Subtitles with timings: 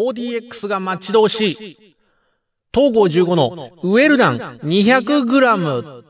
[0.00, 1.54] 4DX が待ち遠しい。
[2.72, 6.09] 東郷15のウェルダン 200g。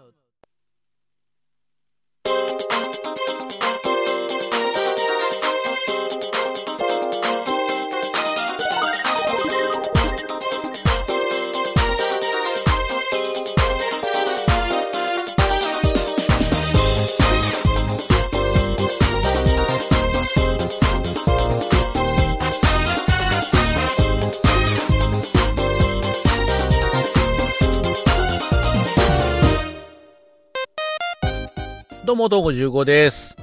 [32.20, 33.34] も、東郷15です。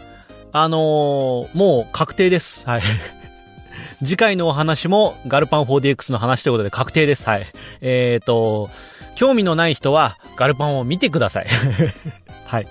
[0.51, 2.63] あのー、もう確定です。
[2.67, 2.81] はい。
[3.99, 7.25] 次回のお話もガルパン 4DX の話ということで確定です。
[7.25, 7.47] はい。
[7.81, 8.69] えーと、
[9.15, 11.47] 興味のない人はガルパンを見てください。
[12.45, 12.67] はい。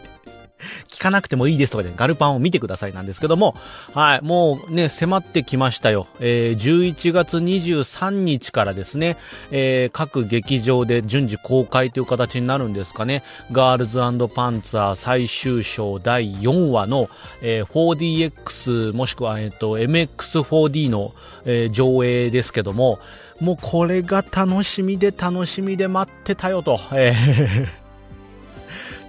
[1.07, 3.55] かなくてもいいですとかで、ガルパンを見てくださいなんですけども、
[3.95, 6.09] はい、もうね、迫ってきましたよ。
[6.21, 9.17] えー、11月23日からですね、
[9.51, 13.23] えー、各劇場で順次公開という形になるんですかね。
[13.53, 13.99] ガールズ
[14.35, 17.09] パンツァー最終章第4話の、
[17.41, 21.13] えー、4DX もしくは、えっ、と、MX4D の、
[21.45, 22.99] えー上映ですけども、
[23.41, 26.81] もうこれが楽しみで楽しみで待ってたよと。
[26.93, 27.69] えー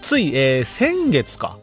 [0.01, 1.57] つい、えー先月か、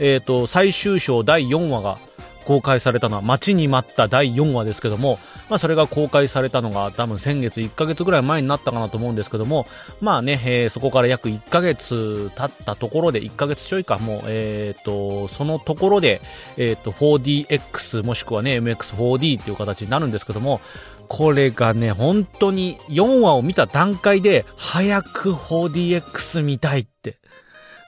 [0.00, 1.98] えっ、と、最終章第4話が
[2.46, 5.18] 公開されたのは待ちに待った第4話ですけども、
[5.50, 9.66] まあそれが公開されたのが多分先月1ヶ月ぐらい前になったかなと思うんですけども、
[10.00, 16.22] まあね、えーそこから約1ヶ月経ったところで、1ヶ月ちょいか、もう、えっ、と、そのところで、
[16.56, 20.62] えっ、と、4DX もしくはね、MX4D っていう形になるんですけども、
[21.08, 27.18] これがね、本当に4話を見た段階で、早く 4DX 見たいって。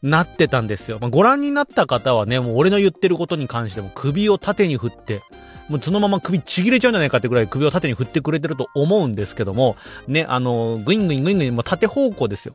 [0.03, 0.99] なってたんですよ。
[1.01, 5.23] まあ、ご覧になった方はね、もう俺の言ってることに関しても首を縦に振って、
[5.69, 9.77] もうそのまま首ちぎれちゃうんじゃないかってぐらい首を縦に振ってくれてると思うんですけども、
[10.09, 12.55] ね、あの、グイングイングイングイン、もう縦方向ですよ。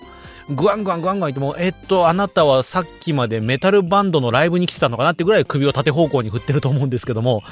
[0.50, 7.44] グワングワングワングワン言っても、えっと、あなたはさっきまでメタルバンドのライブに来てたのかなってぐらい首を縦方向に振ってると思うんですけども、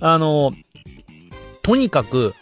[0.00, 0.52] あの、
[1.62, 2.34] とにかく、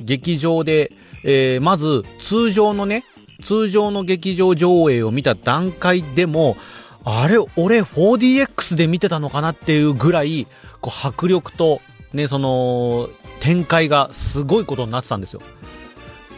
[0.00, 0.92] 劇場で、
[1.24, 3.04] えーまず、通常のね、
[3.42, 6.56] 通常の劇場上映を見た段階でも、
[7.04, 10.46] あれ、俺 4DX で見てたのかなっていうぐらい、
[10.80, 11.80] こう、迫力と、
[12.12, 13.08] ね、その、
[13.40, 15.40] 展開がすごいことになってたんですよ。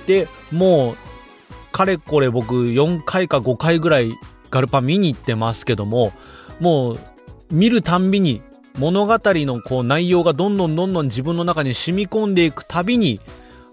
[0.06, 0.96] で、もう、
[1.72, 4.12] かれこれ僕4回か5回ぐらい
[4.50, 6.12] ガルパン見に行ってますけども、
[6.58, 6.98] もう、
[7.50, 8.42] 見るたんびに
[8.78, 13.20] 物語のこう内容がどんどんどんどん自分の中に染み込んでいくたびに、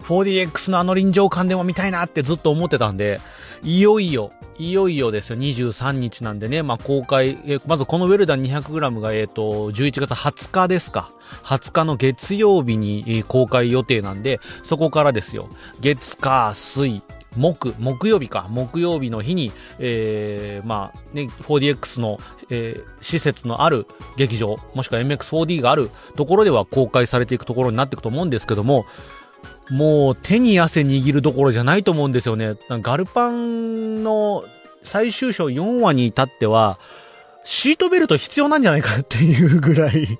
[0.07, 3.19] 4DX のあの臨場感でも見たいなってずっと思ってたんで、
[3.61, 11.11] いよいよ、いよいよですよ、23日なんでね、まあ公開、まずこのウェルダン 200g が、えっ、と、11月20日ですか。
[11.43, 15.49] 20日の月曜日に公開予定なんで、そこからですよ。
[15.81, 17.03] 月、火、水、
[17.35, 22.19] 木、木曜日か、木曜日の日に、えー、まあ、ね、4DX の、
[22.49, 23.85] えー施設のある
[24.17, 28.85] 劇場、もしくは MX4D があるところでは公開されていくところになっていくと思うんですけども、
[29.69, 32.55] もう手に汗握るどころじゃないと思うんですよね。
[32.69, 34.43] ガルパンの
[34.83, 36.79] 最終章4話に至っては、
[37.43, 40.19] シートベルト必要なんじゃないかっていうぐらい、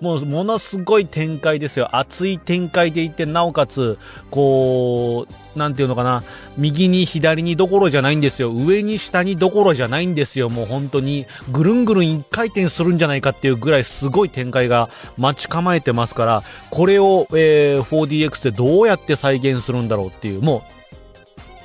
[0.00, 1.96] もうものすごい展開ですよ。
[1.96, 3.98] 熱い展開でいって、なおかつ、
[4.30, 6.22] こう、なんていうのかな、
[6.56, 8.50] 右に左にどころじゃないんですよ。
[8.50, 10.48] 上に下にどころじゃないんですよ。
[10.48, 20.79] もう本当に、ぐるんぐるん一回転するんじゃないかっていうぐらいすごい展開が待ち構えてますから、これを、えー 4DX でどうやって再現するんだろうっていう、もう、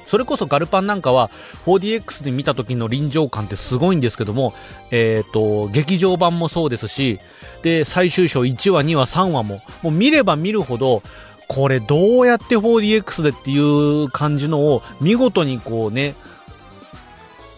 [0.07, 1.31] それこそガルパンなんかは
[1.65, 4.53] 4DX で見た時の臨場感ってすごいんですけども、
[4.91, 7.19] えっ、と、劇場版もそうですし、
[7.63, 11.01] で、最終章1話、2話、3話も、もう見れば見るほど、
[11.47, 13.57] これどうやって 4DX でってい
[14.03, 16.15] う感じのを見事にこうね、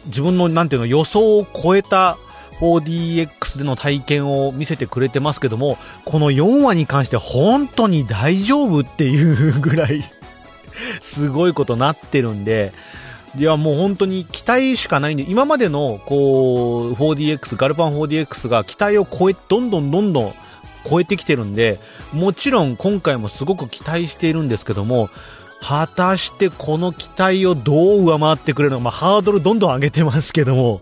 [0.07, 2.17] 自分のなんていうの予想を超えた
[2.59, 10.03] 4DX での体験を見せてくれてますけども、この4話に関して本当に大丈夫っていうぐらい
[11.01, 12.73] すごいことなってるんで、
[13.37, 20.33] いやもう本当に期待しかないんで、今までのこう 4DX、ガルパン 4DX が期待を超え、どんどんどんどん
[20.89, 21.79] 超えてきてるんで、
[22.13, 25.09] もちろん今回もすごく期待しているんですけども、
[25.59, 30.81] 果たしてこの期待をどう上回ってくれるのか、まあ、ハードルどんどん上げてますけども、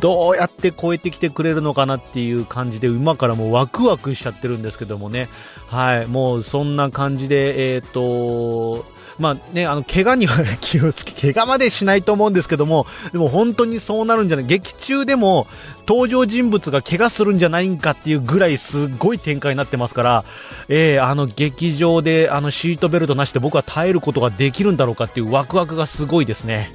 [0.00, 5.28] どうやって超えてきてくれるのかなっていう感じで、今からもうワクワクしちゃってるんですけどもね。
[5.68, 8.84] はい、もうそんな感じで、えっ、と、
[9.20, 15.46] まあね、あの、怪我には 気をつけ、怪我までしないと思うんですけども、でも本当にそうなるんじゃない、劇中でも
[15.86, 20.24] 登場人物が怪我するんじゃないんかっていうぐらいすごい展開になってますから、
[20.68, 26.72] えー、あの劇場であのシートベルトなしで僕は耐えることができるんだろうかっていうワクワクがすごいですね。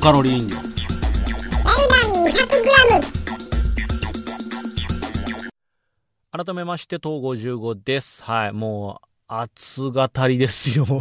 [0.00, 0.70] カロリー飲料エルダ
[2.08, 3.10] ン 200g
[6.44, 8.22] 改めまして、東55です。
[8.22, 10.86] はい、もう、熱がたりですよ。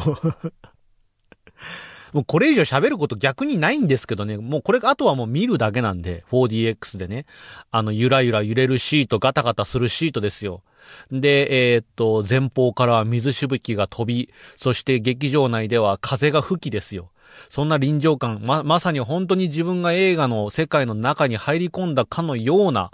[2.12, 7.26] もうこれ以上喋ること逆にないんですけどね、もうこれ、あとはもう見るだけなんで、4DX でね、
[7.72, 10.62] あの、ゆらゆら揺れるシート、ガタガタするシートですよ。
[11.10, 17.12] で、えー、っと、前方からは水しぶきが飛び、そして劇場内では風が吹きですよ。
[17.50, 22.92] そんな臨場感、ま、まさに本当に自分が映画の世界の中に入り込んだかのような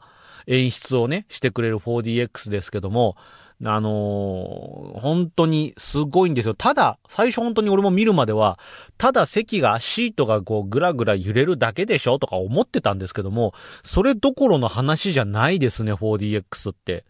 [0.47, 3.15] 演出をね、してくれる 4DX ですけども、
[3.63, 6.55] あのー、本当にすごいんですよ。
[6.55, 8.59] ただ、最初本当に俺も見るまでは、
[8.97, 13.53] ただ席が、シートがこうぐらぐら揺れるだけでしょとか思ってたんですけども、
[13.83, 17.05] それどころの話じゃないですね、4DX って。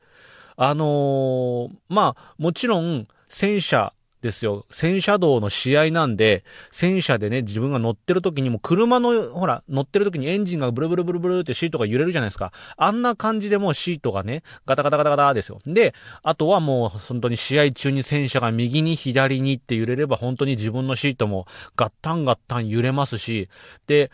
[0.55, 3.93] あのー、まあ、もちろん、戦車
[4.25, 4.65] ですよ。
[4.71, 12.51] 戦車道の試合なんで、戦車でね、自分が乗ってる時にも車の、ほら、乗ってる時にエンジンがブルブルブルブルってシートが揺れるじゃないですか。
[12.75, 15.59] あんな感じでもうシートがね、ガタガタガタガタですよ。
[15.65, 15.93] で、
[16.23, 21.45] あとはもう本当に試合中に戦車が右に左にって揺れれば本当に自分のシートも
[21.75, 23.49] ガッタンガッタン揺れますし、
[23.87, 24.11] で、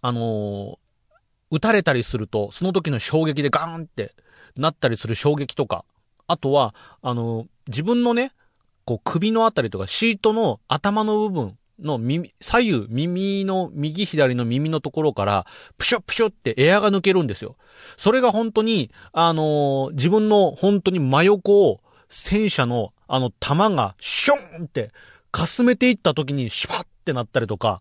[0.00, 0.76] あのー、
[1.52, 4.14] 撃たれたりすると、その時の衝撃でガーンって
[4.56, 5.84] なったりする衝撃とか、
[6.26, 8.32] あとは、あのー、自分のね、
[8.84, 15.46] こう首のあたりとかシートの頭の部分の耳、左右、耳の、右左の耳のところから、
[15.78, 17.56] プシュプシュってエアが抜けるんですよ。
[17.96, 24.92] それが本当に、あのー、自分の本当に真横を、戦車のあの弾がシュンって、
[25.30, 27.80] かすめていった時にシュパッってなったりとか、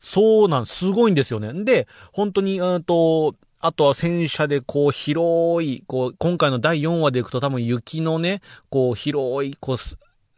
[0.00, 1.52] そうなん、すごいんですよね。
[1.64, 8.40] で、本当に、うんと、あとは戦車でこう広い、こう、今回の第4話で行くと多分雪のね、
[8.70, 9.76] こう広い、こう、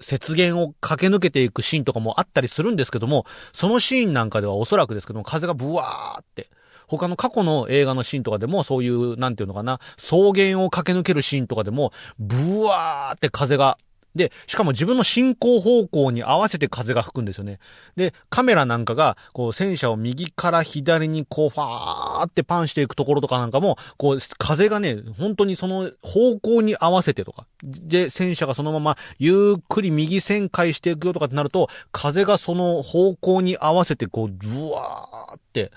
[0.01, 6.49] 雪原を駆け抜けていくシーンとかもあったりするんですけども、そのシーンなんかではおそらくですけども、風がブワーって、
[6.87, 13.79] 他の過去の映画のシーンとかでも、そういう、なんていうのかな、草原を駆け抜けるシーンとかでも、ブワーって風が
[14.19, 17.59] で、しかも自分の進行方向に合わせて風が吹くんですよね。
[17.97, 27.47] で、カメラなんかが、こう、戦車を右から左にこう、ファーってパンしていくところとかなんかも、こう、風がね、本当にその方向に合わせてとか。
[27.63, 35.71] で、戦車がそのままゆっくり右旋回していくよとかってなると、風がその方向に合わせてこう、ブワーって、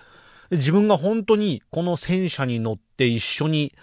[0.52, 3.74] 自分が本当にこの戦車に乗って一緒に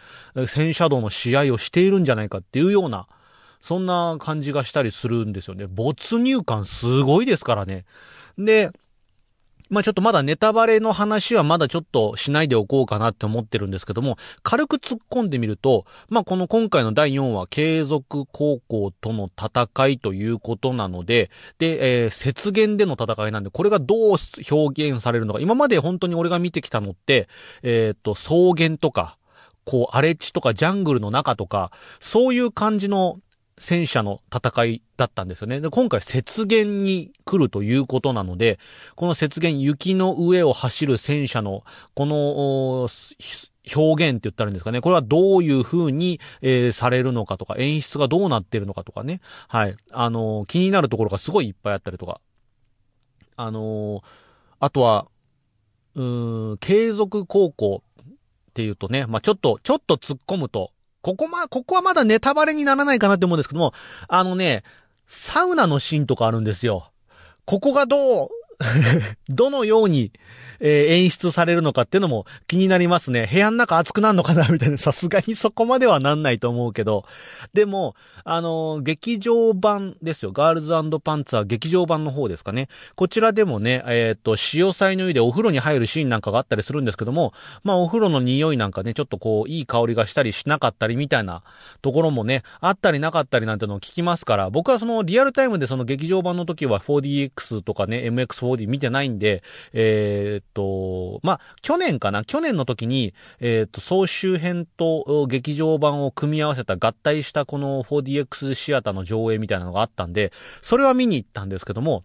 [0.47, 3.07] 戦車道の試合をしているんじゃないかっていうような、
[3.61, 5.67] そんな感じがしたりするんですよね。
[5.67, 7.85] 没入感すごいですからね。
[8.39, 8.71] で、
[9.71, 24.17] まあちょっとまだネタバレの話はまだちょっとしないでおこうかなって思ってるんですけども、軽く突っ込んでみると、まあこの今回の第4話、継続高校との戦いということなので、で、えー、雪原での戦いなんで、これがどう
[24.51, 27.29] 表現されるのか、今まで本当に俺が見てきたのって、
[27.63, 29.19] えっ、と、草原とか、
[29.65, 33.21] こう、荒れ地とかジャングルの中とか、そういう感じの
[33.59, 35.61] 戦車の戦いだったんですよね。
[35.61, 38.59] で、今回雪原に来るということなので、
[38.95, 42.88] この雪原、雪の上を走る戦車の、この、
[43.75, 44.81] 表現って言ったらいいんですかね。
[44.81, 49.21] これはどういう風に、えー、されるのかとか、演出がどうなってるのかとかね。
[49.49, 49.77] はい。
[49.93, 52.21] あのー、気になるところがすごいいっぱいあったりとか。
[53.37, 54.03] あのー、
[54.61, 55.07] あとは、
[55.95, 60.73] うーん、継続高校っていうとね、まあ、ちょっと、ちょっと突っ込むと、
[61.09, 63.73] ここま、ここはまだネタバレにならないかなって思うんですけども、
[64.09, 64.62] あのね、
[65.07, 66.93] サウナのシーンとかあるんですよ。
[67.47, 68.29] ここがどう
[69.29, 70.12] どのように、
[70.59, 73.29] えー、演出されるのかっていうのも気になりますね。
[73.31, 77.05] 部屋の中暑くなるのかなみたいな、 さすがにそこまではなんないと思うけど。
[77.55, 80.33] でも、あのー、劇場版ですよ。
[80.33, 80.73] ガールズ
[81.03, 82.69] パンツァー劇場版の方ですかね。
[82.97, 91.43] こちらでもね、えっ、ー、と、潮彩の湯でお風呂に入るシーンなんかがあったりするんですけども、まあお風呂の匂いなんかね、ちょっとこう、いい香りがしたりしなかったりみたいな
[91.81, 102.25] ところもね、あったりなかったりなんてのを聞きますから、僕はそのリアルタイムでその劇場版の時は 4DX とかね、MX4 4D 見てないんで、えーっと、まあ、去年かな？
[102.25, 112.05] 去年の時に、えーっと、総集編と劇場版を組み合わせた合体したこの 4DX シアターの上映みたいなのがあったんで、それは見に行ったんですけども、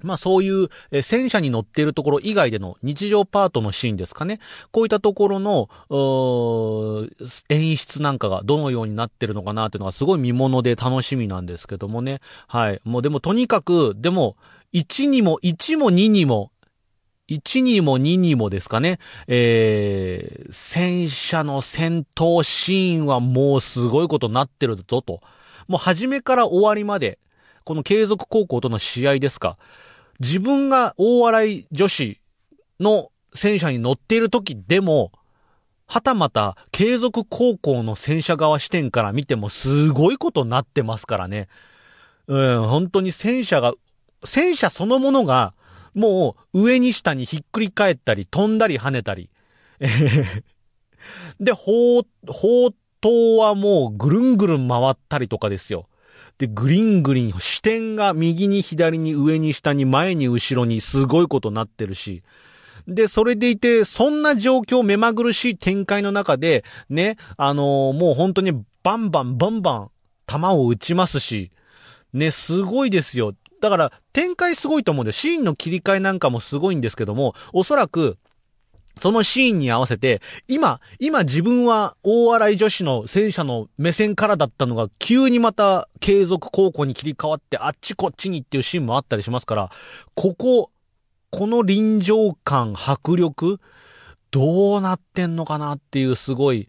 [0.00, 4.40] まあそういう、え戦車に乗っているところ以外での日常パートのシーンですかね？
[4.70, 5.68] こういったところの、
[7.48, 12.20] 演出なんかがどのようになってるのかなっていうのがすごい見物で楽しみなんですけどもね。
[12.48, 12.80] はい。
[12.84, 14.36] もうでもとにかく、でも、
[14.74, 16.50] 1にも、1も2にも、
[17.28, 18.98] 1にも2にもですかね。
[19.28, 25.20] えー、戦車の戦闘シーンはもうすごいことになってるぞと。
[25.68, 27.18] もう初めから終わりまで、
[27.64, 29.56] この継続高校との試合ですか。
[30.20, 32.20] 自分が大洗女子
[32.78, 35.12] の戦車に乗っている時でも、
[35.86, 41.48] はたまた継続高校の戦車側視点から見てもすごいことになってますからね。
[42.26, 43.74] うん、本当に戦車が、
[44.24, 45.54] 戦車そのものが、
[45.94, 49.30] もう上に下にひっくり返ったり、飛んだり跳ねたり。
[49.80, 50.44] えへへ
[51.40, 55.88] で、砲、砲塔はもうぐるんぐるん回ったりとかですよ。
[56.38, 62.22] で、グリングリン、視点が右に左に上に下に前に後ろにすごいことになってるし。
[62.88, 68.52] で、それでいて、そんな状況、目まぐるしい展開の中で、ね、あのーもう本当に
[68.82, 69.90] バンバンバンバン
[70.26, 71.50] 弾を撃ちますし、
[72.12, 73.34] ね、すごいですよ。
[73.64, 78.18] だから、展開すごいと思うんで、シーンの切り替えなんかもすごいんですけども、おそらく、
[79.00, 89.70] そのシーンに合わせて、今、今自分は大洗女子の戦車の目線からだったのが、急にまた継続高校に切り替わって、あっちこっちにっていうシーンもあったりしますから、
[90.14, 90.70] ここ、
[91.30, 93.60] この臨場感、迫力、
[94.30, 96.68] どうなってんのかなっていうすごい、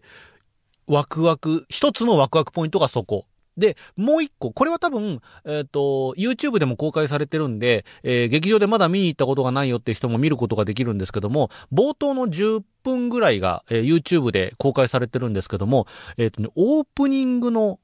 [0.86, 3.26] ワクワク、一つのワクワクポイントがそこ。
[3.56, 15.86] で、もう一個、これは多分、えっ、と、YouTube でも公開されてるんで、えー劇場でまだ見に行ったことがないよって人も見ることができるんですけども、冒頭の10分ぐらいが、えー YouTube で公開されてるんですけども、
[16.18, 17.78] えっ、とね、オープニングの、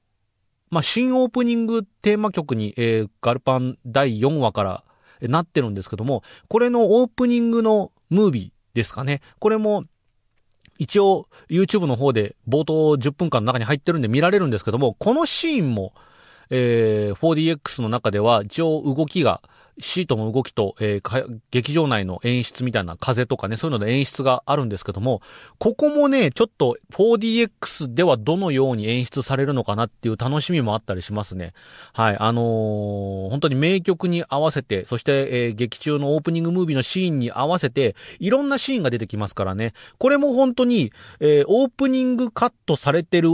[0.70, 4.84] まあ、新オープニングテーマ曲に、えーガルパン第4話から、
[5.20, 9.22] えーなってるんですけども、これのオープニングのムービーですかね。
[9.38, 9.84] これも、
[10.78, 15.92] 一応 YouTube の方で冒頭10分間の中に入ってるんで見られるんですけども、このシーンも、
[16.50, 19.40] えー 4DX の中では一応動きが、
[19.78, 25.22] シートの動きと、えー劇場内の演出みたいな風とかね、そういうので演出があるんですけども、
[25.58, 31.52] ここもね、ちょっと 4DX ではどのように演出されるのかなっていう楽しみもあったりしますね。
[31.92, 39.74] はい、あのー本当に名曲に合わせて、そして、えー劇中のオープニングムービーのシーンに合わせて、いろんなシーンが出てきますからね。
[39.98, 43.30] これも本当に、えーオープニングカットされてる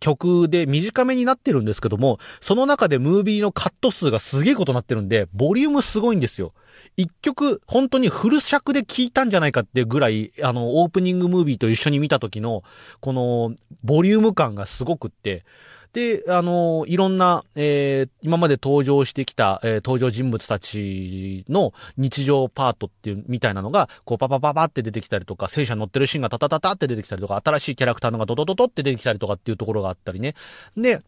[0.00, 6.54] 曲で短めになってるんですけども、その中でムービーのカット数がすげえことになってるんで、ボリュームすごいんですよ。
[6.96, 12.64] 一曲、本当にフル尺で聴いたんじゃないかってぐらい、あの、オープニングムービーと一緒に見た時の、
[13.00, 15.44] この、ボリューム感がすごくって、
[15.92, 30.34] で、あの、いろんな、えー今まで登場してきた、えー登場人物たちの日常パートっていう、みたいなのが、こう、パパパパって出てきたりとか、戦車乗ってるシーンがタタタタって出てきたりとか、新しいキャラクターのがドドドドって出てきたりとかっていうところがあったりね。
[30.76, 31.02] で、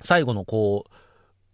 [0.00, 0.90] 最後のこう、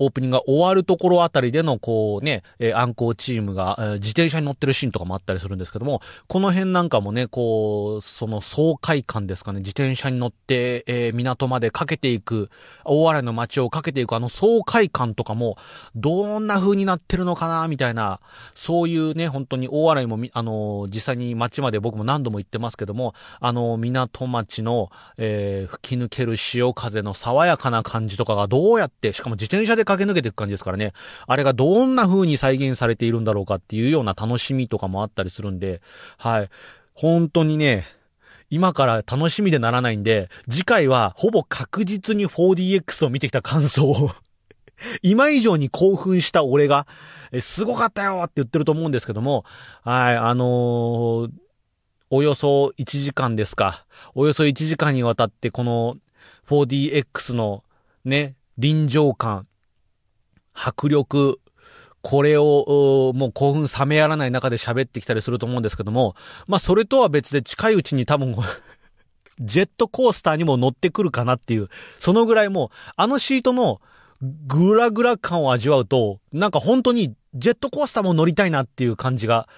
[0.00, 12.50] オープニングが終わるところあたりでの、こうね、えー暗行チームが、えー自転車に乗ってるシーンとかもあったりするんですけども、この辺なんかもね、こう、その爽快感ですかね、自転車に乗って、えー港までかけていく、
[12.85, 15.59] 大洗の街をかけていくあの爽快感とかも、
[15.95, 18.21] どんな風になってるのかな、みたいな、
[18.54, 30.92] そういうね、本当に大洗もみ、あの実際に街まで僕も何度も行ってますけども、あの港町の、え吹き抜ける潮風の爽やかな感じとかがどうやって、しかも自転車で駆け抜けていく感じですからね、
[31.26, 35.80] あれがどんな風に再現されているんだろうかっていうような楽しみとかもあったりするんで、
[36.18, 36.49] はい。
[36.94, 37.87] 本当にね、
[38.50, 44.11] 今から楽しみでならないんで、次回はほぼ確実に 4DX を見てきた感想を
[45.02, 46.87] 今以上に興奮した俺が、
[47.32, 49.44] えすごかったよって言ってると思うんですけども、
[49.82, 51.30] はい、あのー
[52.12, 53.87] およそ1時間ですか。
[54.16, 55.97] およそ1時間にわたってこの
[56.49, 57.62] 4DX の
[58.04, 59.47] ね、臨場感、
[60.62, 61.40] 迫力、
[62.02, 66.14] これを、もう興奮冷めやらない中で喋ってきたりすると思うんですけども、
[66.47, 68.35] まあそれとは別で近いうちに多分、
[69.40, 73.81] ジェットコースターにも乗ってくるかなっていう、そのぐらいもう、あのシートの
[74.47, 79.49] グラグラ感を味わうと、なんか本当にジェットコースターも乗りたいなっていう感じが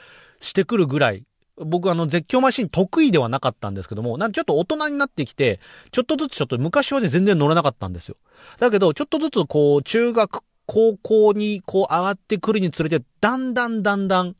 [0.41, 1.25] してくるぐらい、
[1.57, 8.17] 僕あの絶叫マシン得意ではなかったんですけども、なんかちょっと大人になってきて、ちょっとずつちょっと昔はね全然乗れなかったんですよ。
[8.59, 14.37] だけど、ちょっとずつこう、中学高校にこう上がってくるにつれて、だんだんだんだん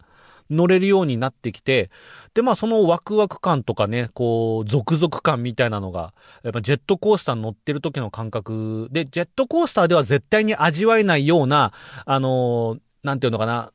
[0.51, 1.91] 乗れるようになってきて、
[2.35, 11.73] で、まあそのワクワク感とかね、こう、続々感みたいなのが、やっぱジェットコースターに乗ってる時の感覚で、ジェットコースターでは絶対に味わえないような、
[12.05, 13.73] あのーなんていうのかな、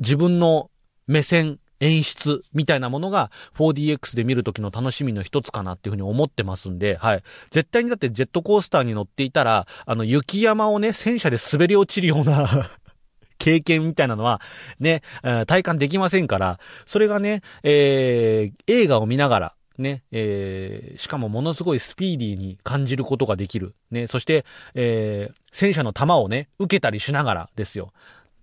[0.00, 0.70] 自分の
[1.06, 7.22] 目線、演出みたいなものが 4DX で見るときの楽しみの一つかなっていうふうに思ってますんで、はい。
[7.50, 12.70] 絶対にだってジェットコースターに乗っていたら、あの雪山をね、戦車で滑り落ちるような
[13.38, 14.40] 経験みたいなのは、
[14.80, 15.02] ね、
[15.46, 23.74] 体感できませんから、それがね、えー映画を見ながら、ね、えーしかもものすごいスピーディーに感じることができる。
[23.90, 24.44] ね、そして、
[24.74, 27.92] えー戦車の弾をね、受けたりしながらですよ。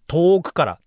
[0.08, 0.80] 遠くから、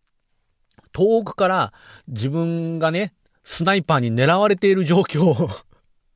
[0.99, 1.73] 遠くから
[2.09, 3.15] 自分がね、
[3.45, 5.49] スナイパーに狙われている状況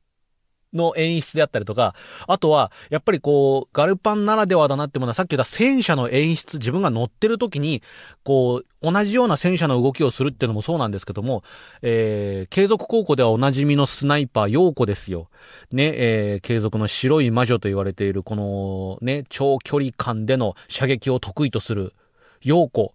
[0.73, 1.95] の演出であったりとか、
[2.27, 7.81] あとは、やっぱりこう、ガルパンならではだなってものは、さっき言った戦車の演出、自分が乗ってる時に、
[8.25, 11.43] こう、同じような戦車の動きをするっていうのもそうなんですけども、
[11.81, 15.29] えー、継続高校ではおなじみのスナイパー、陽子ですよ。
[15.71, 21.93] ね、えー、継続の白い魔女と言われている、この、ね、長距離間での射撃を得意とする、
[22.41, 22.93] 陽子。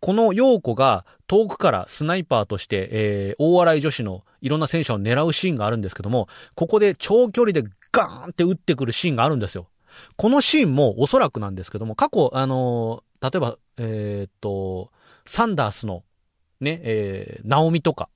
[0.00, 9.68] この陽子が遠くからスナイパーとして、えー、大洗女子のいろんな戦車を狙うシーンがあるんですけども、ここで長距離でガーンって撃ってくるシーンがあるんですよ。
[10.16, 14.90] このシーンもおそらくなんですけども、過去、あのー例えば、えーっと、
[15.26, 16.02] サンダースの、
[16.60, 18.08] ね、えー、ナオミとか、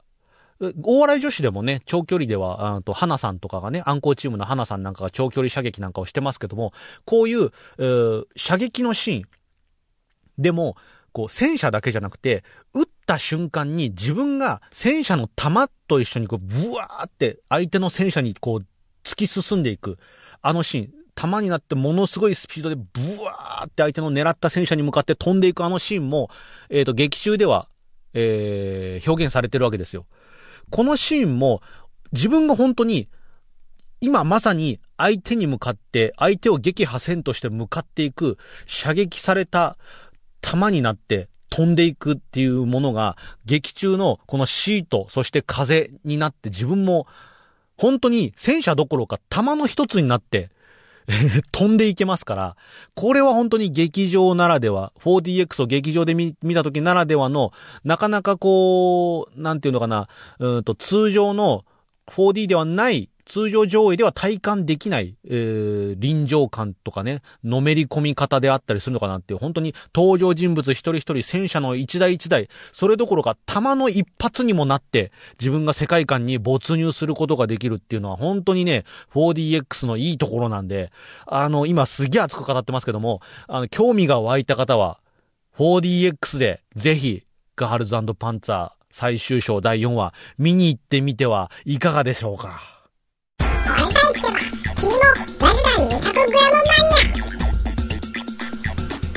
[0.63, 6.73] え大洗女子でもね、長距離では、あと、花さんとかがね、暗号チームの花さんなんかが長距離射撃なんかをしてますけども、
[7.05, 9.23] こういう、え射撃のシーン、
[10.39, 10.77] でも、
[11.15, 12.43] こう、戦車だけじゃなくて、
[12.75, 18.67] 撃った瞬間に自分が戦車の弾と一緒にこう、ブワーって相手の戦車にこう、
[19.05, 19.97] 突き進んでいく、
[20.43, 26.31] あのシーン、弾になってものすごいスピードでブワーって相手の狙った戦車に向かって飛んでいくあのシーンも、
[26.69, 27.69] えっ、と、劇中では、
[28.13, 30.07] えー表現されてるわけですよ。
[30.71, 31.63] このシーンも、
[32.11, 33.09] 自分が本当に、
[34.01, 39.79] 今まさに相手に向かって、相手を撃破せんとして向かっていく、射撃された
[40.45, 47.07] 弾になって飛んでいくっていうものが、劇中のこのシート、そして風になって自分も、
[47.77, 50.51] 本当に戦車どころか弾の一つになって、
[51.53, 52.57] 飛んでいけますから、
[52.95, 57.53] これは本当に劇場ならでは、4DX を劇場で見見た時ならではの、
[57.85, 60.09] なかなかこう、なんていうのかな、
[60.41, 61.65] うんと通常の
[62.09, 78.85] 4D ではない、通常上映では体感できない、えー臨場感とかね、のめり込み方であったりするのかなっていう、本当に登場人物一人一人戦車の一台一台、それどころか弾の一発にもなって、自分が世界観に没入することができるっていうのは本当にね、
[79.15, 80.93] 4DX のいいところなんで、
[81.27, 85.01] あの、今すげえ熱く語ってますけども、あの、興味が湧いた方は、
[85.59, 87.23] 4DX でぜひ、
[87.57, 92.74] ガールズパンツァー最終章第4話、見に行ってみてはいかがでしょうか？
[95.95, 97.63] 200g マニア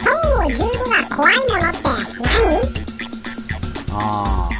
[0.04, 0.14] 本
[0.46, 0.62] を15
[0.92, 1.80] が怖いものって
[2.22, 2.30] 何
[3.92, 4.54] ああ。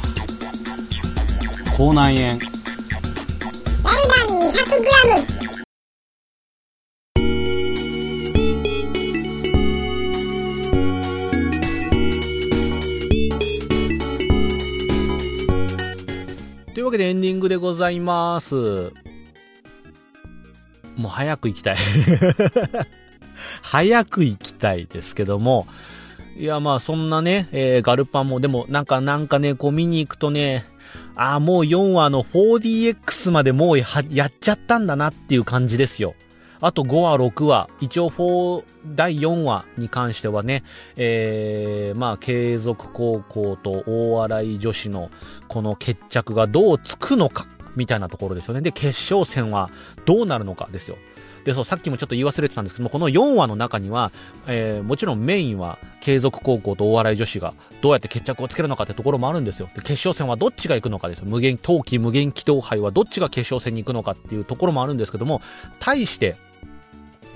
[1.76, 2.26] 口内炎。
[2.28, 5.38] ラルダン 200g
[16.74, 18.92] というわけでエンディングでございます。
[20.98, 21.76] もう早く行きたい。
[23.62, 25.66] 早く行きたいですけども、
[26.36, 30.66] いやまあそんなね、えーガルパンも、でもなんかなんかね、こう見に行くとね、
[31.14, 33.86] ああ、もう4話の 4DX までもうや
[34.26, 36.14] っちゃったんだなっていう感じですよ。
[36.60, 40.64] あと5話、6話、一応4、第4話に関してはね、
[40.96, 45.10] えー、まあ継続高校と大洗女子の
[45.46, 47.46] この決着がどうつくのか、
[47.78, 48.60] みたいなところですよね。
[48.60, 49.70] で、決勝戦は
[50.04, 50.98] どうなるのかですよ。
[51.44, 54.12] で、そう、さっきもちょっと言い忘れてたんですけども、この4話の中には、
[54.46, 59.70] えー、もちろんメインは継続高校と大洗女子がどうやって決着をつけるのかってところもあるんですよ。
[59.74, 61.24] で、決勝戦はどっちが行くのかですよ。
[61.26, 65.40] 無限、冬季無限機動杯はどっちが決勝戦に行くのかっていうところもあるんですけども、
[65.78, 66.36] 対して、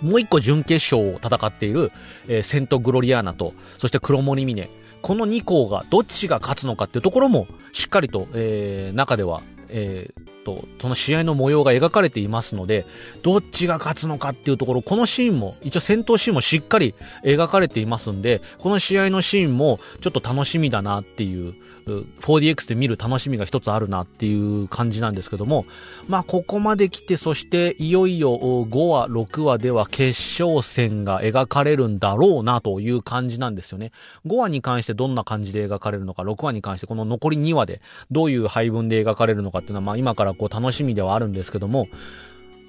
[0.02, 1.92] もう一個準決勝を戦っている、
[2.28, 4.68] えーセントグロリアーナと、そして黒森峰。
[5.00, 12.86] この2校がどっちが勝つのかっていうところも、しっかりと、えー中では、えーと、その試合の模様が描かれていますので、
[13.22, 25.66] どっちが勝つのかっていうところ、このシーンも、一応戦闘シーンもしっかり描かれていますんで、この試合のシーンもちょっと楽しみだなっていう、4DX で見る楽しみが一つあるなっていう感じなんですけども、
[26.06, 33.90] まあここまで来て、そしていよいよ5話、6話では決勝戦が描かれるんだろうなという感じなんですよね。
[34.26, 37.80] 5話に関してどんな感じで描かれるのか、6話に関してこの残り2話で
[38.12, 41.88] どういう配分で描かれるのかっていうのは、まあ今からこう楽しみではあるんですけども、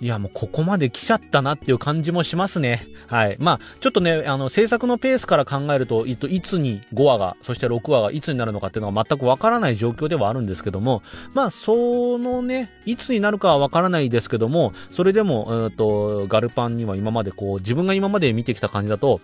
[0.03, 2.87] いや、もうここまで来ちゃったなっていう感じもしますね。
[3.07, 3.37] はい。
[3.39, 19.21] まあ、ちょっとね、あの、制作のペースから考えると、いつに5話が、そして6話がいつになるのかっていうのは全くわからない状況ではあるんですけども、まあ、そのね、いつになるかはわからないですけども、それでも、えっ、と、ガルパンには今までこう、自分が今まで見てきた感じだと、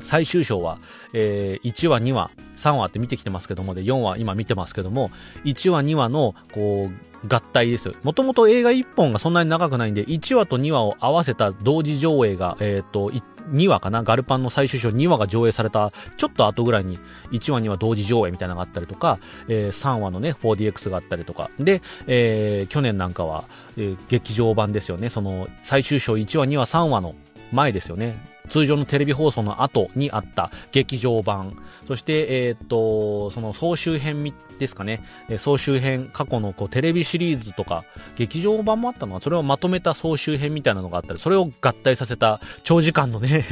[0.00, 0.78] 最終章は、
[1.12, 5.10] えー、1話、2話、3話って見てきてますけども、で、4話今見てますけども、
[5.44, 7.94] 1話、2話の、こう、合体ですよ。
[8.02, 13.10] もともと映画1本がそんなに長くないんで、1話と2話を合わせた同時上映が、えっ、ー、と、
[13.52, 16.98] 2話かなガルパンの最終章2話が上映されたちょっと後ぐらいに
[17.32, 23.44] 1話2話同時上映みたいなのがあったりとか、えー、3話のね 4DX があったりとかで、えー、去年なんかは、
[23.76, 27.14] えー、劇場版ですよねその最終章1話2話3話の
[27.52, 28.18] 前ですよね。
[28.48, 31.52] 通常のテレビ放送の後にあった劇場版、
[31.86, 35.02] そして、えっ、と、その総集編ですかね、
[35.38, 37.84] 総集編、過去のこうテレビシリーズとか、
[38.16, 43.44] 劇場版もあったのは、それをまとめた総集編みたいなのがあったり、それを合体させた長時間のね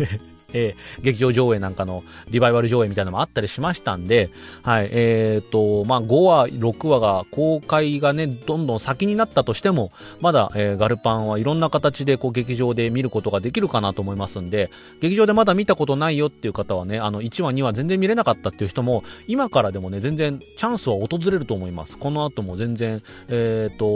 [0.56, 4.30] えー、劇場上映なんかのリバイバル上映みたいなのもあったりしましたんで、
[4.62, 21.98] はい、えっ、ー、と、まあ、5話、6話が公開がね、どんどん先になったとしても、まだ、えー、ガルパンはいろんな形でこう劇場で見ることができるかなと思いますんで、劇場でまだ見たことないよっていう方はね、あの、1話、2話全然見れなかったっていう人も、今からでもね、全然チャンスは訪れると思います。
[21.98, 23.86] この後も全然、えっ、ー、と、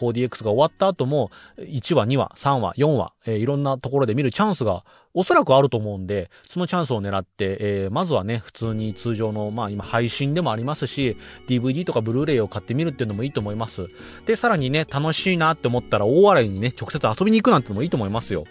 [0.00, 4.84] 4DX が終わった後も、1話、2話、3話、4話、えー、いろんなところで見るチャンスが
[5.16, 11.16] おそらくあると思うんで、そのチャンスを狙って、えー、まずはね、普通に通常の、まあ今配信でもありますし、
[11.48, 13.88] DVD とかブルーレイを買ってみるっていうのもいいと思います。
[14.26, 18.44] で、さらにね、楽しいなって思ったら大笑いにね、直接遊びに行くなんてのもいいと思いますよ。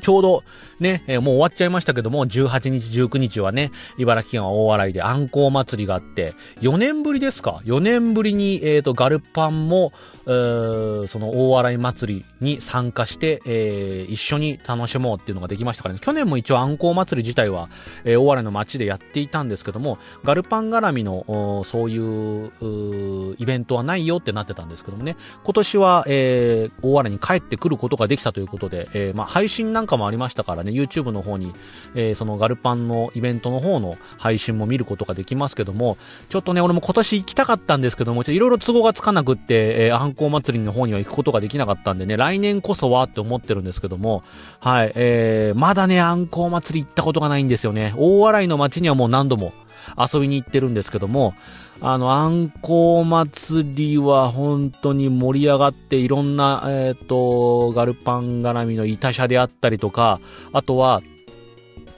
[0.00, 0.44] ちょうど、
[0.80, 9.92] ね、えー、もう終わっちゃいましたけども、18日、19日はね、茨城県は大洗であんこう祭りがあって、4年ぶりですか ?4 年ぶりに、えっ、ー、と、ガルパンも、
[10.26, 16.00] その大洗祭りに参加して、えー、一緒に楽しもうっていうのができましたからね。
[16.00, 17.68] 去年も一応あんこう祭り自体は、
[18.04, 31.52] えー、大洗の街でやっていたんですけども、ガルパン絡みの、そういうイベントはないよってなってたんですけどもね、今年は、えー、大洗に帰ってくることができたということで、えー、まあ、配信なんんかもありましたからね、YouTube の方に、
[31.94, 35.96] えー、そのガルパンのイベントの方の配信も見ることができますけども、
[36.28, 44.22] ちょっとね、俺も今年行きたかったんですけども、いろいろ都合がつかなくって、えー、観光祭りの方には行くことができなかったんでね、来年こそはって思ってるんですけども、
[44.60, 47.94] はい、えー、まだね、あんこう祭り行ったことがないんですよね。
[47.96, 49.52] 大洗の街にはもう何度も
[49.98, 51.34] 遊びに行ってるんですけども、
[51.80, 60.20] あの、あんこう祭りは本当に盛り上がっていろんな、えっ、ー、と、ガルパン絡みの板車であったりとか、
[60.52, 61.02] あとは、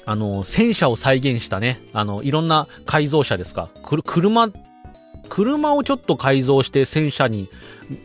[0.05, 3.69] あの、戦車を再現したね、あの、いろんな改造車ですか。
[3.83, 4.51] 車
[5.29, 7.49] 車をちょっと改造して戦車に、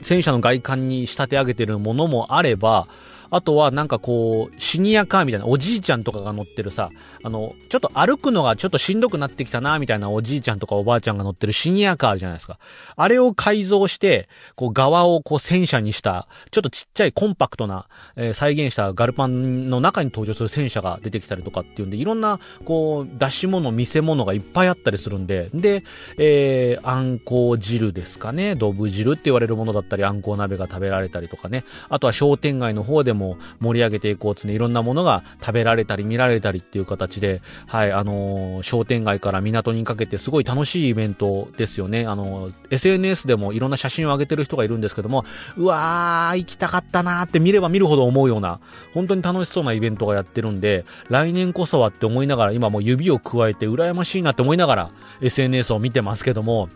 [0.01, 2.87] 戦車の外観に仕立て上げてるものもあれば、
[3.31, 6.91] あとはなんかこう、シニアカーみたいなおじいちゃんとかが乗ってるさ、
[7.23, 12.59] あの、ちょっと歩くのがちょっとしんどくなってきたな、みたいなおじいちゃんとかおばあちゃんが乗ってるシニアカーあるじゃないですか。
[12.95, 25.83] あれを改造して、こう側をこう戦車にした、ちょっとちっちゃいコンパクトな、えー、再現したガルパンの中に登場する戦車が出てきたりとかっていうんで、いろんな、こう、出し物、見せ物がいっぱいあったりするんで、で、
[26.17, 42.05] えー、あんこう汁ですかね、ドブ汁って言われるものだったり、あんこう鍋が食べられたりとかね、あとは商店街の方でもも盛り上げていこうつね、いろんなものが食べられたり見られたりっていう形で、はい、あのー、商店街から港にかけてすごい楽しいイベントですよね。
[42.07, 45.25] あのー、SNS でもいろんな写真を上げてる人がいるんですけども、
[45.57, 48.59] うわー、行きたかったなーって見れば見るほど思うような、
[48.93, 56.69] 本当に楽しそうなイベントがやってるんで、来年こそはって思いながら、今もう指を加えて羨ましいなって思いながら SNS を見てますけども、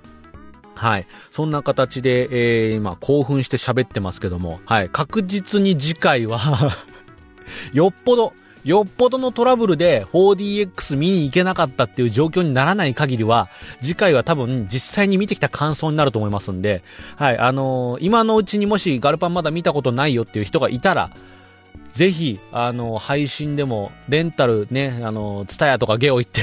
[0.76, 1.08] はい。
[1.32, 4.90] そんな形で、えー、今、興奮して喋ってますけども、はい。
[4.90, 6.40] 確実に次回は
[7.74, 8.34] よっぽど、
[8.64, 13.50] よっぽどのトラブルで 4DX 見に行けなかったっていう状況にならない限りは、
[13.82, 16.84] 次回は多分実際に見てきた感想になると思いますんで、
[17.16, 21.12] はい、あのー、今のうちにもしガルパンまだ見たことないよっていう人がいたら、
[21.90, 26.42] ぜひ、あのー、配信でも、レンタルね、あのー、ツタヤとかゲオ行って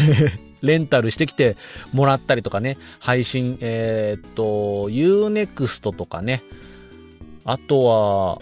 [0.63, 1.57] レンタルしてきて
[1.93, 6.43] もらったりとかね、配信、えー、っと、Unext とかね、
[7.45, 8.41] あとは、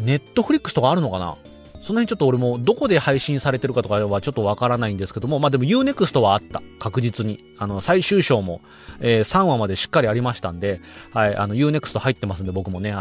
[0.00, 1.36] ネットフリックスとかあるのかな？
[1.82, 6.62] その辺ちょっと俺もどこで配信されてるかとかはちょっとわからないんですけども、まあでも Unext はあった。
[6.78, 7.42] 確実に。
[7.58, 8.60] あの、最終章も、
[9.00, 10.80] えー3話までしっかりありましたんで、
[11.12, 12.94] はい、あの Unext 入ってますんで僕もね、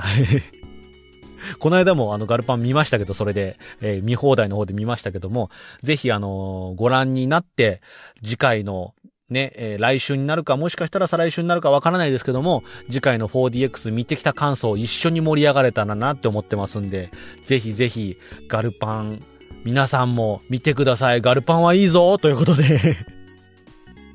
[1.59, 5.49] この間もあのガルパン見ましたけど、それで、えー見放題の方で見ましたけども、
[5.81, 7.81] ぜひあのーご覧になって、
[8.23, 8.93] 次回の
[9.29, 17.11] ね、えー来週になるか、もしかしたら再来週になるかわからないですけども、次回の 4DX 見てきた感想を一緒に盛り上がれたらなって思ってますんで、
[17.43, 19.21] ぜひぜひ、ガルパン、
[19.65, 21.21] 皆さんも見てください。
[21.21, 22.95] ガルパンはいいぞということで、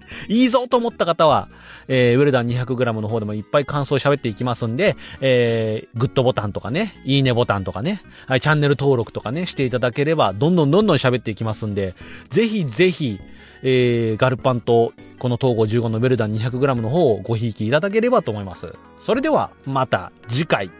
[0.28, 1.48] いいぞと思った方は、
[1.88, 11.94] えー、ウェルダン 200g の方でもいっぱい感想を喋っていきますんで、えー、グッドボタンとかね、いいねボタンとかね、はい、チャンネル登録とかね、していただければ、どんどんどんどん喋っていきますんで、
[12.30, 13.20] ぜひぜひ、
[13.62, 18.74] えー、ガルパンと、この東郷15のウェルダン 200g の方をごひいきいただければと思います。
[18.98, 20.70] それでは、また次回。